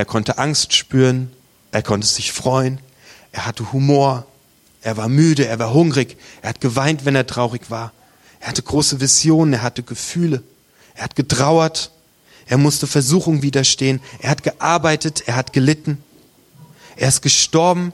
er 0.00 0.06
konnte 0.06 0.38
Angst 0.38 0.72
spüren 0.72 1.30
Er 1.72 1.82
konnte 1.82 2.06
sich 2.06 2.32
freuen. 2.32 2.80
Er 3.32 3.44
hatte 3.44 3.70
Humor. 3.74 4.26
Er 4.80 4.96
war 4.96 5.10
müde. 5.10 5.46
Er 5.46 5.58
war 5.58 5.74
hungrig. 5.74 6.16
Er 6.40 6.48
hat 6.48 6.62
geweint, 6.62 7.04
wenn 7.04 7.14
er 7.14 7.26
traurig 7.26 7.70
war. 7.70 7.92
Er 8.40 8.48
hatte 8.48 8.62
große 8.62 9.02
Visionen. 9.02 9.52
Er 9.52 9.62
hatte 9.62 9.82
Gefühle. 9.82 10.42
Er 10.94 11.04
hat 11.04 11.16
getrauert. 11.16 11.90
Er 12.46 12.56
musste 12.56 12.86
Versuchung 12.86 13.42
widerstehen. 13.42 14.00
Er 14.20 14.30
hat 14.30 14.42
gearbeitet. 14.42 15.24
Er 15.26 15.36
hat 15.36 15.52
gelitten. 15.52 16.02
Er 16.96 17.08
ist 17.08 17.20
gestorben. 17.20 17.92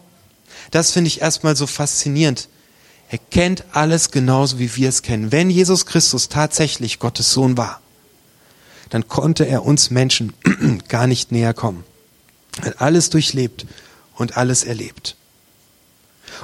Das 0.71 0.93
finde 0.93 1.09
ich 1.09 1.23
erstmal 1.23 1.57
so 1.57 1.67
faszinierend. 1.67 2.49
Er 3.09 3.19
kennt 3.19 3.65
alles 3.73 4.13
genauso, 4.13 4.61
wie 4.61 4.77
wir 4.77 4.91
es 4.91 5.03
kennen. 5.03 5.33
Wenn 5.33 5.51
Jesus 5.51 5.87
Christus 5.87 6.29
tatsächlich 6.29 7.01
Gottes 7.01 7.33
Sohn 7.33 7.57
war, 7.57 7.81
dann 8.91 9.09
konnte 9.09 9.45
er 9.45 9.65
uns 9.65 9.91
Menschen 9.91 10.35
gar 10.89 11.09
nicht 11.09 11.33
näher 11.33 11.53
kommen. 11.53 11.83
Hat 12.63 12.81
alles 12.81 13.11
durchlebt 13.11 13.67
und 14.15 14.37
alles 14.37 14.65
erlebt. 14.65 15.17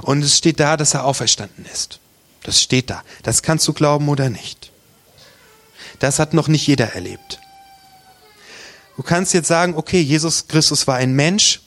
Und 0.02 0.22
es 0.22 0.38
steht 0.38 0.60
da, 0.60 0.76
dass 0.76 0.94
er 0.94 1.04
auferstanden 1.04 1.66
ist. 1.72 2.00
Das 2.42 2.60
steht 2.60 2.90
da. 2.90 3.02
Das 3.22 3.42
kannst 3.42 3.66
du 3.68 3.72
glauben 3.72 4.08
oder 4.08 4.30
nicht. 4.30 4.72
Das 5.98 6.18
hat 6.18 6.34
noch 6.34 6.48
nicht 6.48 6.66
jeder 6.66 6.94
erlebt. 6.94 7.40
Du 8.96 9.02
kannst 9.02 9.32
jetzt 9.34 9.48
sagen, 9.48 9.74
okay, 9.74 10.00
Jesus 10.00 10.48
Christus 10.48 10.86
war 10.86 10.96
ein 10.96 11.14
Mensch, 11.14 11.60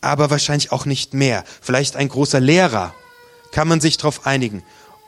aber 0.00 0.30
wahrscheinlich 0.30 0.72
auch 0.72 0.84
nicht 0.84 1.14
mehr. 1.14 1.44
Vielleicht 1.60 1.96
ein 1.96 2.08
großer 2.08 2.40
Lehrer, 2.40 2.94
kann 3.52 3.68
man 3.68 3.80
sich 3.80 3.96
darauf 3.98 4.26
einigen. 4.26 4.62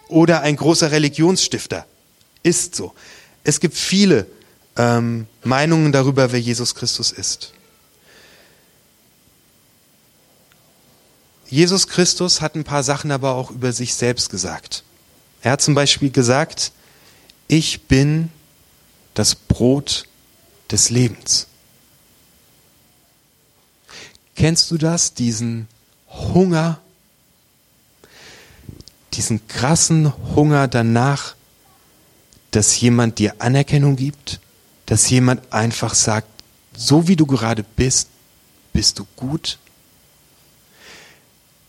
Oder 0.09 0.43
ein 0.43 0.57
großer 0.57 0.93
Religionsstifter. 0.93 1.87
Ist 2.43 2.77
so. 2.77 2.95
Es 3.43 3.59
gibt 3.59 3.77
viele 3.77 4.27
ähm, 4.77 5.27
Meinungen 5.43 5.93
darüber, 5.93 6.31
wer 6.31 6.41
Jesus 6.41 6.75
Christus 6.75 7.11
ist. 7.11 7.53
Jesus 11.49 11.89
Christus 11.89 12.41
hat 12.41 12.55
ein 12.55 12.65
paar 12.65 12.83
Sachen 12.83 13.11
aber 13.11 13.35
auch 13.35 13.51
über 13.51 13.73
sich 13.73 13.95
selbst 13.95 14.31
gesagt. 14.31 14.83
Er 15.43 15.53
hat 15.53 15.63
zum 15.63 15.75
Beispiel 15.75 16.11
gesagt, 16.11 16.73
ich 17.49 17.83
bin 17.83 18.31
das 19.13 19.35
Brot 19.35 20.07
des 20.71 20.91
Lebens. 20.91 21.47
Kennst 24.37 24.71
du 24.71 24.79
das, 24.79 25.15
diesen 25.15 25.69
Hunger, 26.09 26.81
diesen 29.13 29.47
krassen 29.47 30.13
Hunger 30.35 30.67
danach, 30.67 31.35
dass 32.51 32.81
jemand 32.81 33.19
dir 33.19 33.35
Anerkennung 33.39 33.97
gibt, 33.97 34.41
dass 34.87 35.09
jemand 35.11 35.53
einfach 35.53 35.95
sagt, 35.95 36.29
so 36.77 37.07
wie 37.07 37.17
du 37.17 37.27
gerade 37.27 37.65
bist, 37.77 38.09
bist 38.73 38.99
du 38.99 39.07
gut, 39.17 39.59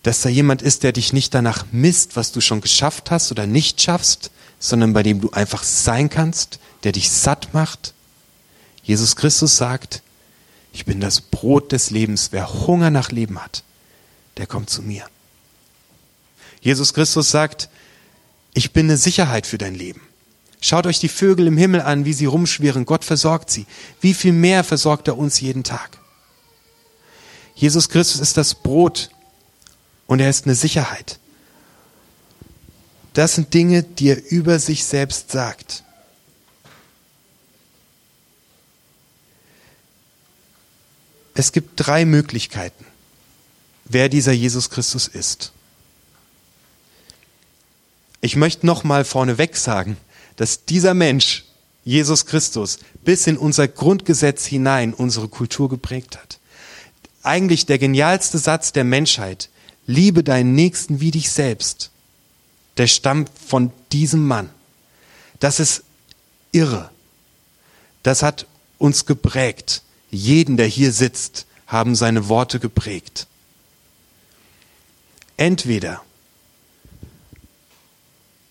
dass 0.05 0.21
da 0.21 0.29
jemand 0.29 0.61
ist, 0.61 0.83
der 0.83 0.91
dich 0.91 1.13
nicht 1.13 1.33
danach 1.33 1.65
misst, 1.71 2.15
was 2.15 2.31
du 2.31 2.39
schon 2.39 2.61
geschafft 2.61 3.09
hast 3.09 3.31
oder 3.31 3.47
nicht 3.47 3.81
schaffst, 3.81 4.29
sondern 4.59 4.93
bei 4.93 5.01
dem 5.01 5.19
du 5.19 5.31
einfach 5.31 5.63
sein 5.63 6.11
kannst, 6.11 6.59
der 6.83 6.91
dich 6.91 7.09
satt 7.09 7.55
macht. 7.55 7.95
Jesus 8.83 9.15
Christus 9.15 9.57
sagt, 9.57 10.03
ich 10.73 10.85
bin 10.85 11.01
das 11.01 11.21
Brot 11.21 11.71
des 11.71 11.89
Lebens. 11.89 12.27
Wer 12.31 12.67
Hunger 12.67 12.91
nach 12.91 13.09
Leben 13.09 13.43
hat, 13.43 13.63
der 14.37 14.45
kommt 14.45 14.69
zu 14.69 14.83
mir. 14.83 15.07
Jesus 16.61 16.93
Christus 16.93 17.31
sagt, 17.31 17.69
ich 18.53 18.73
bin 18.73 18.85
eine 18.85 18.97
Sicherheit 18.97 19.47
für 19.47 19.57
dein 19.57 19.73
Leben. 19.73 20.01
Schaut 20.61 20.85
euch 20.85 20.99
die 20.99 21.09
Vögel 21.09 21.47
im 21.47 21.57
Himmel 21.57 21.81
an, 21.81 22.05
wie 22.05 22.13
sie 22.13 22.25
rumschwirren. 22.25 22.85
Gott 22.85 23.05
versorgt 23.05 23.49
sie. 23.49 23.65
Wie 24.01 24.13
viel 24.13 24.33
mehr 24.33 24.63
versorgt 24.63 25.07
er 25.07 25.17
uns 25.17 25.41
jeden 25.41 25.63
Tag? 25.63 25.97
Jesus 27.55 27.89
Christus 27.89 28.21
ist 28.21 28.37
das 28.37 28.53
Brot 28.53 29.09
und 30.07 30.19
er 30.19 30.29
ist 30.29 30.45
eine 30.45 30.55
Sicherheit. 30.55 31.19
Das 33.13 33.35
sind 33.35 33.53
Dinge, 33.53 33.83
die 33.83 34.09
er 34.09 34.31
über 34.31 34.59
sich 34.59 34.83
selbst 34.83 35.31
sagt. 35.31 35.83
Es 41.33 41.51
gibt 41.51 41.71
drei 41.75 42.05
Möglichkeiten, 42.05 42.85
wer 43.85 44.09
dieser 44.09 44.31
Jesus 44.31 44.69
Christus 44.69 45.07
ist. 45.07 45.51
Ich 48.21 48.35
möchte 48.35 48.65
noch 48.65 48.83
mal 48.83 49.05
vorneweg 49.05 49.55
sagen, 49.55 49.97
dass 50.35 50.65
dieser 50.65 50.93
Mensch, 50.93 51.45
Jesus 51.83 52.25
Christus, 52.25 52.79
bis 53.03 53.27
in 53.27 53.37
unser 53.37 53.67
Grundgesetz 53.67 54.45
hinein 54.45 54.93
unsere 54.93 55.27
Kultur 55.27 55.69
geprägt 55.69 56.17
hat. 56.17 56.39
Eigentlich 57.21 57.65
der 57.65 57.77
genialste 57.77 58.39
Satz 58.39 58.71
der 58.71 58.83
Menschheit 58.83 59.49
liebe 59.87 60.23
deinen 60.23 60.53
Nächsten 60.53 60.99
wie 60.99 61.11
dich 61.11 61.31
selbst, 61.31 61.91
der 62.77 62.87
stammt 62.87 63.29
von 63.29 63.71
diesem 63.91 64.25
Mann. 64.27 64.49
Das 65.39 65.59
ist 65.59 65.83
irre. 66.51 66.89
Das 68.03 68.23
hat 68.23 68.47
uns 68.77 69.05
geprägt. 69.05 69.81
Jeden, 70.11 70.57
der 70.57 70.67
hier 70.67 70.91
sitzt, 70.91 71.45
haben 71.67 71.95
seine 71.95 72.29
Worte 72.29 72.59
geprägt. 72.59 73.27
Entweder 75.37 76.01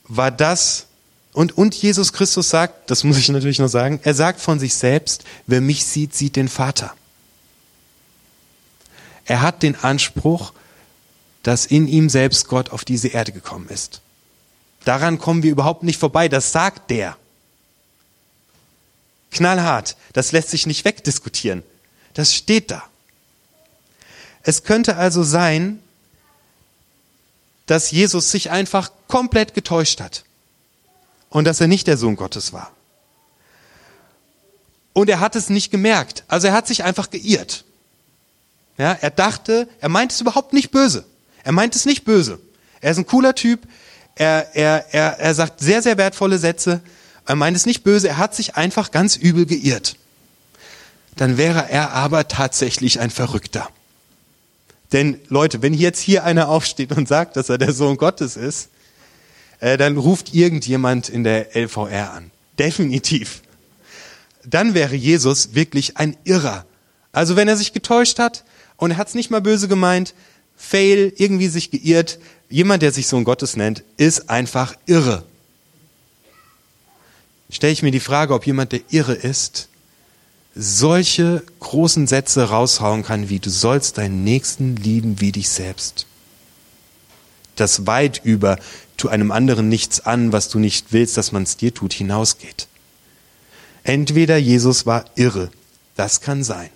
war 0.05 0.31
das, 0.31 0.87
und, 1.33 1.57
und 1.57 1.75
Jesus 1.75 2.13
Christus 2.13 2.51
sagt, 2.51 2.91
das 2.91 3.05
muss 3.05 3.17
ich 3.17 3.29
natürlich 3.29 3.59
noch 3.59 3.69
sagen, 3.69 4.01
er 4.03 4.15
sagt 4.15 4.41
von 4.41 4.59
sich 4.59 4.75
selbst, 4.75 5.25
wer 5.47 5.61
mich 5.61 5.85
sieht, 5.85 6.15
sieht 6.15 6.37
den 6.37 6.49
Vater. 6.49 6.95
Er 9.25 9.41
hat 9.41 9.63
den 9.63 9.77
Anspruch, 9.77 10.53
dass 11.45 11.67
in 11.67 11.87
ihm 11.87 12.09
selbst 12.09 12.49
Gott 12.49 12.71
auf 12.71 12.85
diese 12.85 13.09
Erde 13.09 13.31
gekommen 13.31 13.69
ist. 13.69 14.01
Daran 14.85 15.19
kommen 15.19 15.43
wir 15.43 15.53
überhaupt 15.53 15.83
nicht 15.83 16.01
vorbei, 16.01 16.29
das 16.29 16.53
sagt 16.53 16.91
der. 16.91 17.17
Knallhart, 19.31 19.97
das 20.15 20.33
lässt 20.33 20.51
sich 20.51 20.67
nicht 20.67 20.85
wegdiskutieren. 20.85 21.63
Das 22.15 22.35
steht 22.35 22.71
da. 22.71 22.83
Es 24.43 24.63
könnte 24.63 24.97
also 24.97 25.23
sein, 25.23 25.81
dass 27.67 27.91
Jesus 27.91 28.31
sich 28.31 28.51
einfach 28.51 28.91
komplett 29.07 29.55
getäuscht 29.55 30.01
hat 30.01 30.25
und 31.29 31.45
dass 31.45 31.61
er 31.61 31.69
nicht 31.69 31.87
der 31.87 31.99
Sohn 31.99 32.17
Gottes 32.17 32.53
war. 32.53 32.73
Und 34.95 35.11
er 35.11 35.21
hat 35.21 35.37
es 35.37 35.51
nicht 35.51 35.71
gemerkt. 35.71 36.25
Also 36.29 36.47
er 36.47 36.53
hat 36.55 36.67
sich 36.67 36.85
einfach 36.85 37.11
geirrt. 37.11 37.65
Ja, 38.79 38.93
er 38.93 39.11
dachte, 39.11 39.69
er 39.81 39.89
meint 39.89 40.13
es 40.13 40.21
überhaupt 40.21 40.53
nicht 40.53 40.71
böse. 40.71 41.05
Er 41.45 41.53
meint 41.53 41.77
es 41.77 41.85
nicht 41.85 42.05
böse. 42.05 42.41
Er 42.81 42.91
ist 42.91 42.99
ein 42.99 43.07
cooler 43.07 43.35
Typ. 43.35 43.61
Er, 44.17 44.55
er, 44.55 44.87
er, 44.93 45.19
er 45.21 45.35
sagt 45.35 45.61
sehr, 45.61 45.83
sehr 45.83 45.97
wertvolle 45.99 46.39
Sätze. 46.39 46.81
Er 47.27 47.37
meint 47.37 47.57
es 47.57 47.67
nicht 47.67 47.85
böse. 47.85 48.09
Er 48.09 48.19
hat 48.19 48.35
sich 48.35 48.57
einfach 48.57 48.91
ganz 48.91 49.17
übel 49.17 49.47
geirrt. 49.47 49.97
Dann 51.17 51.37
wäre 51.37 51.69
er 51.71 51.93
aber 51.93 52.27
tatsächlich 52.29 52.99
ein 52.99 53.11
Verrückter. 53.11 53.69
Denn 54.93 55.21
Leute, 55.29 55.63
wenn 55.63 55.75
jetzt 55.75 56.01
hier 56.01 56.25
einer 56.25 56.49
aufsteht 56.49 56.93
und 56.93 57.09
sagt, 57.09 57.37
dass 57.37 57.49
er 57.49 57.59
der 57.59 57.73
Sohn 57.73 57.97
Gottes 57.97 58.37
ist, 58.37 58.69
äh, 59.61 59.77
dann 59.77 59.97
ruft 59.97 60.35
irgendjemand 60.35 61.09
in 61.09 61.25
der 61.25 61.57
LVR 61.57 62.13
an. 62.13 62.31
Definitiv. 62.59 63.43
Dann 64.45 64.75
wäre 64.75 64.95
Jesus 64.95 65.55
wirklich 65.55 65.97
ein 65.97 66.17
Irrer. 66.25 66.67
Also 67.13 67.37
wenn 67.37 67.49
er 67.49 67.57
sich 67.57 67.73
getäuscht 67.73 68.19
hat 68.19 68.45
und 68.77 68.93
er 68.93 68.97
hat 68.97 69.09
es 69.09 69.15
nicht 69.15 69.31
mal 69.31 69.41
böse 69.41 69.69
gemeint, 69.69 70.15
Fail, 70.57 71.13
irgendwie 71.17 71.49
sich 71.49 71.71
geirrt. 71.71 72.19
Jemand, 72.49 72.83
der 72.83 72.93
sich 72.93 73.07
Sohn 73.07 73.25
Gottes 73.25 73.57
nennt, 73.57 73.83
ist 73.97 74.31
einfach 74.31 74.77
irre. 74.87 75.25
Stelle 77.51 77.73
ich 77.73 77.83
mir 77.83 77.91
die 77.91 78.01
Frage, 78.01 78.35
ob 78.35 78.47
jemand, 78.47 78.73
der 78.73 78.81
irre 78.91 79.15
ist, 79.15 79.69
solche 80.55 81.43
großen 81.61 82.07
Sätze 82.07 82.45
raushauen 82.49 83.03
kann, 83.03 83.29
wie 83.29 83.41
du 83.41 83.51
sollst 83.51 83.99
deinen 83.99 84.25
Nächsten 84.25 84.77
lieben 84.77 85.21
wie 85.21 85.33
dich 85.33 85.49
selbst. 85.49 86.07
Das 87.57 87.87
weit 87.87 88.21
über 88.25 88.59
tu 88.97 89.09
einem 89.09 89.31
anderen 89.31 89.69
nichts 89.69 90.01
an, 90.01 90.33
was 90.33 90.49
du 90.49 90.59
nicht 90.59 90.93
willst, 90.93 91.17
dass 91.17 91.33
man 91.33 91.43
es 91.43 91.57
dir 91.57 91.75
tut, 91.75 91.93
hinausgeht. 91.93 92.69
Entweder 93.83 94.37
Jesus 94.37 94.87
war 94.87 95.05
irre, 95.15 95.51
das 95.97 96.21
kann 96.21 96.43
sein. 96.43 96.71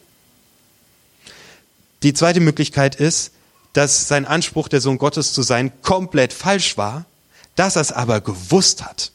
Die 2.03 2.15
zweite 2.15 2.41
Möglichkeit 2.41 2.97
ist, 2.97 3.33
dass 3.79 4.09
sein 4.09 4.27
Anspruch, 4.27 4.67
der 4.67 4.81
Sohn 4.81 4.99
Gottes 4.99 5.33
zu 5.33 5.43
sein, 5.43 5.71
komplett 5.83 6.33
falsch 6.33 6.77
war, 6.77 7.07
dass 7.55 7.77
er 7.77 7.83
es 7.83 7.93
aber 7.93 8.21
gewusst 8.21 8.85
hat, 8.85 9.13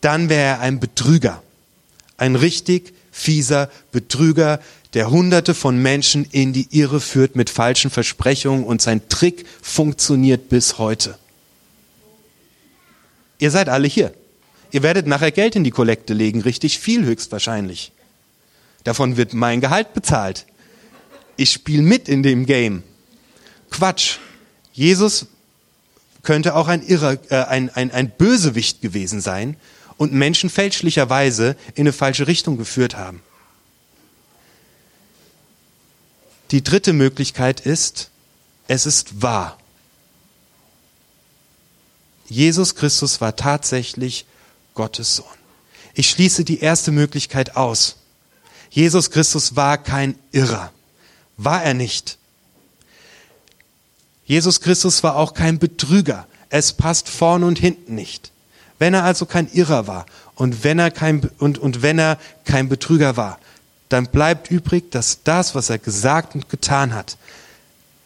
dann 0.00 0.30
wäre 0.30 0.40
er 0.40 0.60
ein 0.60 0.80
Betrüger. 0.80 1.42
Ein 2.16 2.34
richtig 2.34 2.94
fieser 3.12 3.68
Betrüger, 3.92 4.58
der 4.94 5.10
hunderte 5.10 5.52
von 5.52 5.76
Menschen 5.76 6.24
in 6.24 6.54
die 6.54 6.66
Irre 6.70 6.98
führt 6.98 7.36
mit 7.36 7.50
falschen 7.50 7.90
Versprechungen 7.90 8.64
und 8.64 8.80
sein 8.80 9.06
Trick 9.10 9.44
funktioniert 9.60 10.48
bis 10.48 10.78
heute. 10.78 11.18
Ihr 13.38 13.50
seid 13.50 13.68
alle 13.68 13.86
hier. 13.86 14.14
Ihr 14.70 14.82
werdet 14.82 15.06
nachher 15.06 15.30
Geld 15.30 15.56
in 15.56 15.64
die 15.64 15.72
Kollekte 15.72 16.14
legen, 16.14 16.40
richtig 16.40 16.78
viel 16.78 17.04
höchstwahrscheinlich. 17.04 17.92
Davon 18.84 19.18
wird 19.18 19.34
mein 19.34 19.60
Gehalt 19.60 19.92
bezahlt. 19.92 20.46
Ich 21.38 21.52
spiele 21.52 21.82
mit 21.82 22.08
in 22.08 22.22
dem 22.22 22.44
Game. 22.44 22.82
Quatsch. 23.70 24.18
Jesus 24.72 25.26
könnte 26.22 26.54
auch 26.54 26.68
ein, 26.68 26.86
Irrer, 26.86 27.16
äh, 27.30 27.44
ein, 27.44 27.70
ein, 27.70 27.90
ein 27.90 28.10
Bösewicht 28.10 28.82
gewesen 28.82 29.20
sein 29.20 29.56
und 29.96 30.12
Menschen 30.12 30.50
fälschlicherweise 30.50 31.56
in 31.74 31.82
eine 31.82 31.92
falsche 31.92 32.26
Richtung 32.26 32.58
geführt 32.58 32.96
haben. 32.96 33.22
Die 36.50 36.62
dritte 36.62 36.92
Möglichkeit 36.92 37.60
ist, 37.60 38.10
es 38.66 38.84
ist 38.84 39.22
wahr. 39.22 39.58
Jesus 42.28 42.74
Christus 42.74 43.20
war 43.20 43.36
tatsächlich 43.36 44.26
Gottes 44.74 45.16
Sohn. 45.16 45.26
Ich 45.94 46.10
schließe 46.10 46.44
die 46.44 46.60
erste 46.60 46.90
Möglichkeit 46.90 47.56
aus. 47.56 47.96
Jesus 48.70 49.10
Christus 49.10 49.56
war 49.56 49.78
kein 49.78 50.18
Irrer. 50.32 50.72
War 51.38 51.62
er 51.62 51.72
nicht. 51.72 52.18
Jesus 54.26 54.60
Christus 54.60 55.02
war 55.02 55.16
auch 55.16 55.32
kein 55.32 55.58
Betrüger. 55.58 56.26
Es 56.50 56.72
passt 56.74 57.08
vorn 57.08 57.44
und 57.44 57.58
hinten 57.58 57.94
nicht. 57.94 58.30
Wenn 58.78 58.92
er 58.92 59.04
also 59.04 59.24
kein 59.24 59.50
Irrer 59.52 59.86
war 59.86 60.04
und 60.34 60.64
wenn 60.64 60.78
er 60.78 60.90
kein, 60.90 61.30
und, 61.38 61.58
und 61.58 61.80
wenn 61.80 61.98
er 61.98 62.18
kein 62.44 62.68
Betrüger 62.68 63.16
war, 63.16 63.38
dann 63.88 64.08
bleibt 64.08 64.50
übrig, 64.50 64.90
dass 64.90 65.22
das, 65.22 65.54
was 65.54 65.70
er 65.70 65.78
gesagt 65.78 66.34
und 66.34 66.48
getan 66.48 66.92
hat, 66.92 67.16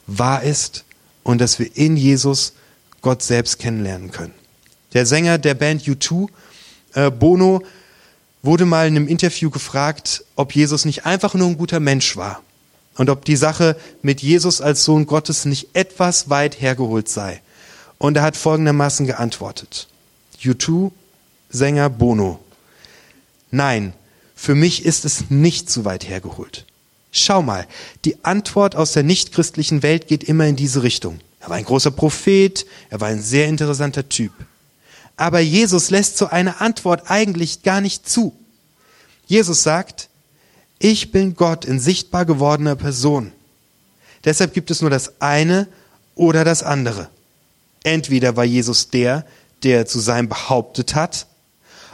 wahr 0.07 0.43
ist 0.43 0.85
und 1.23 1.41
dass 1.41 1.59
wir 1.59 1.75
in 1.75 1.97
Jesus 1.97 2.53
Gott 3.01 3.21
selbst 3.21 3.59
kennenlernen 3.59 4.11
können. 4.11 4.33
Der 4.93 5.05
Sänger 5.05 5.37
der 5.39 5.55
Band 5.55 5.83
U2, 5.83 6.29
äh, 6.93 7.11
Bono, 7.11 7.63
wurde 8.43 8.65
mal 8.65 8.87
in 8.87 8.95
einem 8.95 9.07
Interview 9.07 9.49
gefragt, 9.49 10.23
ob 10.35 10.55
Jesus 10.55 10.85
nicht 10.85 11.05
einfach 11.05 11.33
nur 11.33 11.47
ein 11.47 11.57
guter 11.57 11.79
Mensch 11.79 12.15
war 12.15 12.41
und 12.97 13.09
ob 13.09 13.25
die 13.25 13.35
Sache 13.35 13.75
mit 14.01 14.21
Jesus 14.21 14.61
als 14.61 14.83
Sohn 14.83 15.05
Gottes 15.05 15.45
nicht 15.45 15.69
etwas 15.73 16.29
weit 16.29 16.61
hergeholt 16.61 17.09
sei. 17.09 17.41
Und 17.97 18.17
er 18.17 18.23
hat 18.23 18.37
folgendermaßen 18.37 19.07
geantwortet. 19.07 19.87
U2, 20.41 20.91
Sänger 21.49 21.89
Bono. 21.89 22.39
Nein, 23.51 23.93
für 24.35 24.55
mich 24.55 24.85
ist 24.85 25.05
es 25.05 25.29
nicht 25.29 25.69
zu 25.69 25.85
weit 25.85 26.07
hergeholt. 26.07 26.65
Schau 27.11 27.41
mal, 27.41 27.67
die 28.05 28.23
Antwort 28.25 28.75
aus 28.75 28.93
der 28.93 29.03
nichtchristlichen 29.03 29.83
Welt 29.83 30.07
geht 30.07 30.23
immer 30.23 30.47
in 30.47 30.55
diese 30.55 30.83
Richtung. 30.83 31.19
Er 31.39 31.49
war 31.49 31.57
ein 31.57 31.65
großer 31.65 31.91
Prophet, 31.91 32.65
er 32.89 33.01
war 33.01 33.09
ein 33.09 33.21
sehr 33.21 33.47
interessanter 33.47 34.09
Typ. 34.09 34.31
Aber 35.15 35.39
Jesus 35.39 35.91
lässt 35.91 36.17
so 36.17 36.27
eine 36.27 36.59
Antwort 36.59 37.11
eigentlich 37.11 37.63
gar 37.63 37.81
nicht 37.81 38.09
zu. 38.09 38.33
Jesus 39.27 39.63
sagt, 39.63 40.09
ich 40.83 41.13
bin 41.13 41.35
Gott 41.35 41.63
in 41.63 41.79
sichtbar 41.79 42.25
gewordener 42.25 42.75
Person. 42.75 43.31
Deshalb 44.25 44.53
gibt 44.53 44.69
es 44.69 44.81
nur 44.81 44.89
das 44.89 45.21
eine 45.21 45.69
oder 46.13 46.43
das 46.43 46.61
andere. 46.61 47.09
Entweder 47.83 48.35
war 48.35 48.43
Jesus 48.43 48.89
der, 48.89 49.25
der 49.63 49.85
zu 49.85 50.01
sein 50.01 50.27
behauptet 50.27 50.93
hat, 50.93 51.27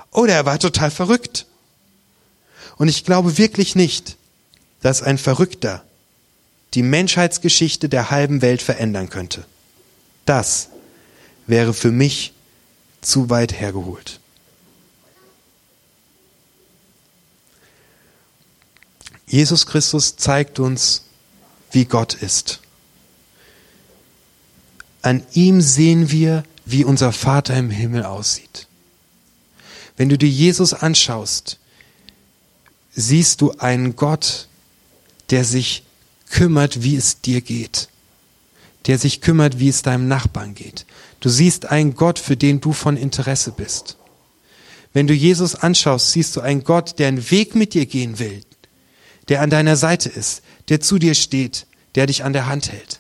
oder 0.10 0.34
er 0.34 0.48
war 0.48 0.58
total 0.58 0.90
verrückt. 0.90 1.46
Und 2.78 2.88
ich 2.88 3.06
glaube 3.06 3.38
wirklich 3.38 3.76
nicht, 3.76 4.18
dass 4.82 5.04
ein 5.04 5.20
Verrückter 5.20 5.84
die 6.74 6.82
Menschheitsgeschichte 6.82 7.90
der 7.90 8.10
halben 8.10 8.42
Welt 8.42 8.64
verändern 8.64 9.12
könnte. 9.12 9.46
Das 10.26 10.70
wäre 11.46 11.76
für 11.76 11.92
mich 11.92 12.34
zu 13.02 13.30
weit 13.30 13.54
hergeholt. 13.54 14.19
Jesus 19.30 19.68
Christus 19.68 20.16
zeigt 20.18 20.60
uns, 20.60 21.04
wie 21.72 21.86
Gott 21.86 22.16
ist. 22.16 22.62
An 25.04 25.24
ihm 25.34 25.62
sehen 25.62 26.12
wir, 26.12 26.44
wie 26.66 26.84
unser 26.84 27.12
Vater 27.14 27.56
im 27.56 27.70
Himmel 27.70 28.04
aussieht. 28.04 28.68
Wenn 29.96 30.10
du 30.10 30.18
dir 30.18 30.30
Jesus 30.30 30.74
anschaust, 30.74 31.60
siehst 32.92 33.42
du 33.42 33.52
einen 33.60 33.96
Gott, 33.96 34.48
der 35.30 35.46
sich 35.46 35.84
kümmert, 36.30 36.82
wie 36.82 36.96
es 36.96 37.22
dir 37.22 37.42
geht, 37.42 37.88
der 38.88 38.98
sich 38.98 39.22
kümmert, 39.22 39.60
wie 39.60 39.70
es 39.70 39.84
deinem 39.84 40.08
Nachbarn 40.08 40.56
geht. 40.56 40.86
Du 41.20 41.30
siehst 41.30 41.68
einen 41.68 41.96
Gott, 41.96 42.18
für 42.18 42.36
den 42.36 42.62
du 42.62 42.74
von 42.74 42.98
Interesse 42.98 43.52
bist. 43.52 43.98
Wenn 44.92 45.06
du 45.06 45.14
Jesus 45.14 45.54
anschaust, 45.54 46.12
siehst 46.12 46.36
du 46.36 46.42
einen 46.42 46.64
Gott, 46.64 46.98
der 46.98 47.10
einen 47.10 47.30
Weg 47.30 47.54
mit 47.54 47.76
dir 47.76 47.86
gehen 47.86 48.18
will, 48.18 48.42
der 49.30 49.42
an 49.42 49.50
deiner 49.50 49.76
Seite 49.76 50.10
ist, 50.10 50.42
der 50.68 50.82
zu 50.82 51.00
dir 51.00 51.14
steht, 51.14 51.66
der 51.96 52.08
dich 52.08 52.24
an 52.24 52.34
der 52.34 52.48
Hand 52.48 52.72
hält. 52.72 53.00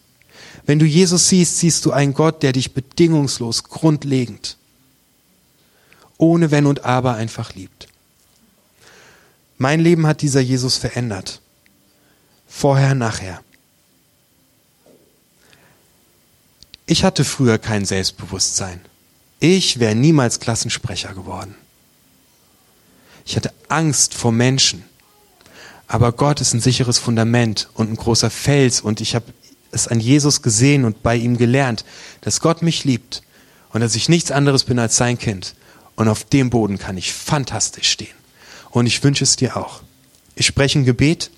Wenn 0.66 0.80
du 0.80 0.86
Jesus 0.86 1.30
siehst, 1.30 1.58
siehst 1.58 1.86
du 1.86 1.92
einen 1.92 2.14
Gott, 2.14 2.44
der 2.44 2.54
dich 2.54 2.74
bedingungslos, 2.74 3.64
grundlegend, 3.64 4.58
ohne 6.18 6.52
Wenn 6.52 6.66
und 6.66 6.86
Aber 6.86 7.16
einfach 7.16 7.56
liebt. 7.56 7.88
Mein 9.58 9.80
Leben 9.80 10.08
hat 10.08 10.22
dieser 10.22 10.42
Jesus 10.42 10.78
verändert. 10.78 11.42
Vorher, 12.48 12.96
nachher. 12.96 13.42
Ich 16.86 17.04
hatte 17.04 17.24
früher 17.24 17.58
kein 17.58 17.86
Selbstbewusstsein. 17.86 18.82
Ich 19.40 19.80
wäre 19.80 19.96
niemals 19.96 20.40
Klassensprecher 20.40 21.14
geworden. 21.14 21.56
Ich 23.26 23.36
hatte 23.36 23.54
Angst 23.68 24.14
vor 24.14 24.32
Menschen. 24.32 24.84
Aber 25.90 26.12
Gott 26.12 26.40
ist 26.40 26.54
ein 26.54 26.62
sicheres 26.62 27.00
Fundament 27.00 27.68
und 27.74 27.92
ein 27.92 27.96
großer 27.96 28.30
Fels 28.30 28.80
und 28.80 29.02
ich 29.02 29.16
habe 29.16 29.26
es 29.72 29.88
an 29.88 30.00
Jesus 30.00 30.44
gesehen 30.44 30.86
und 30.86 31.02
bei 31.02 31.16
ihm 31.16 31.36
gelernt, 31.36 31.84
dass 32.22 32.42
Gott 32.42 32.62
mich 32.62 32.84
liebt 32.84 33.24
und 33.74 33.82
dass 33.82 33.96
ich 33.96 34.08
nichts 34.08 34.32
anderes 34.32 34.64
bin 34.64 34.78
als 34.78 34.96
sein 34.96 35.18
Kind. 35.18 35.56
Und 35.96 36.08
auf 36.08 36.24
dem 36.24 36.52
Boden 36.52 36.78
kann 36.78 36.96
ich 36.96 37.12
fantastisch 37.12 37.90
stehen. 37.90 38.14
Und 38.70 38.86
ich 38.86 39.04
wünsche 39.04 39.24
es 39.24 39.36
dir 39.36 39.58
auch. 39.58 39.82
Ich 40.36 40.46
spreche 40.46 40.78
ein 40.78 40.86
Gebet 40.86 41.32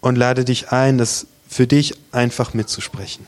und 0.00 0.16
lade 0.16 0.46
dich 0.46 0.72
ein, 0.72 0.96
das 0.96 1.26
für 1.46 1.66
dich 1.66 1.94
einfach 2.12 2.54
mitzusprechen. 2.54 3.26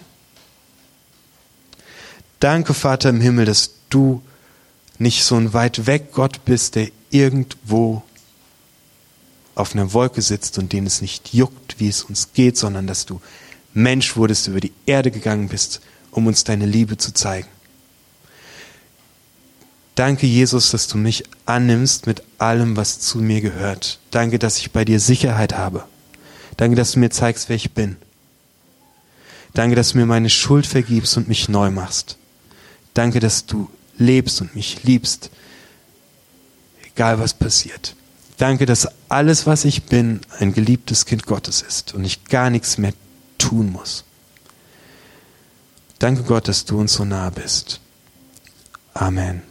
Danke, 2.40 2.72
Vater 2.72 3.10
im 3.10 3.20
Himmel, 3.20 3.44
dass 3.44 3.72
du 3.90 4.22
nicht 4.98 5.22
so 5.22 5.36
ein 5.36 5.52
weit 5.52 5.86
weg 5.86 6.12
Gott 6.12 6.46
bist, 6.46 6.76
der 6.76 6.88
irgendwo 7.10 8.02
auf 9.54 9.74
einer 9.74 9.92
Wolke 9.92 10.22
sitzt 10.22 10.58
und 10.58 10.72
den 10.72 10.86
es 10.86 11.02
nicht 11.02 11.34
juckt, 11.34 11.78
wie 11.78 11.88
es 11.88 12.04
uns 12.04 12.32
geht, 12.32 12.56
sondern 12.56 12.86
dass 12.86 13.06
du 13.06 13.20
Mensch 13.74 14.16
wurdest, 14.16 14.48
über 14.48 14.60
die 14.60 14.72
Erde 14.86 15.10
gegangen 15.10 15.48
bist, 15.48 15.80
um 16.10 16.26
uns 16.26 16.44
deine 16.44 16.66
Liebe 16.66 16.96
zu 16.96 17.12
zeigen. 17.12 17.48
Danke, 19.94 20.26
Jesus, 20.26 20.70
dass 20.70 20.88
du 20.88 20.96
mich 20.96 21.24
annimmst 21.44 22.06
mit 22.06 22.22
allem, 22.38 22.76
was 22.76 23.00
zu 23.00 23.18
mir 23.18 23.42
gehört. 23.42 23.98
Danke, 24.10 24.38
dass 24.38 24.58
ich 24.58 24.70
bei 24.70 24.84
dir 24.84 25.00
Sicherheit 25.00 25.54
habe. 25.54 25.84
Danke, 26.56 26.76
dass 26.76 26.92
du 26.92 26.98
mir 26.98 27.10
zeigst, 27.10 27.48
wer 27.48 27.56
ich 27.56 27.72
bin. 27.72 27.96
Danke, 29.52 29.76
dass 29.76 29.92
du 29.92 29.98
mir 29.98 30.06
meine 30.06 30.30
Schuld 30.30 30.66
vergibst 30.66 31.16
und 31.18 31.28
mich 31.28 31.48
neu 31.50 31.70
machst. 31.70 32.16
Danke, 32.94 33.20
dass 33.20 33.44
du 33.44 33.68
lebst 33.98 34.40
und 34.40 34.54
mich 34.54 34.82
liebst, 34.82 35.30
egal 36.86 37.18
was 37.18 37.34
passiert. 37.34 37.94
Danke, 38.38 38.66
dass 38.66 38.88
alles, 39.08 39.46
was 39.46 39.64
ich 39.64 39.84
bin, 39.84 40.20
ein 40.38 40.52
geliebtes 40.52 41.06
Kind 41.06 41.26
Gottes 41.26 41.62
ist 41.62 41.94
und 41.94 42.04
ich 42.04 42.24
gar 42.24 42.50
nichts 42.50 42.78
mehr 42.78 42.92
tun 43.38 43.70
muss. 43.70 44.04
Danke 45.98 46.24
Gott, 46.24 46.48
dass 46.48 46.64
du 46.64 46.80
uns 46.80 46.94
so 46.94 47.04
nah 47.04 47.30
bist. 47.30 47.80
Amen. 48.94 49.42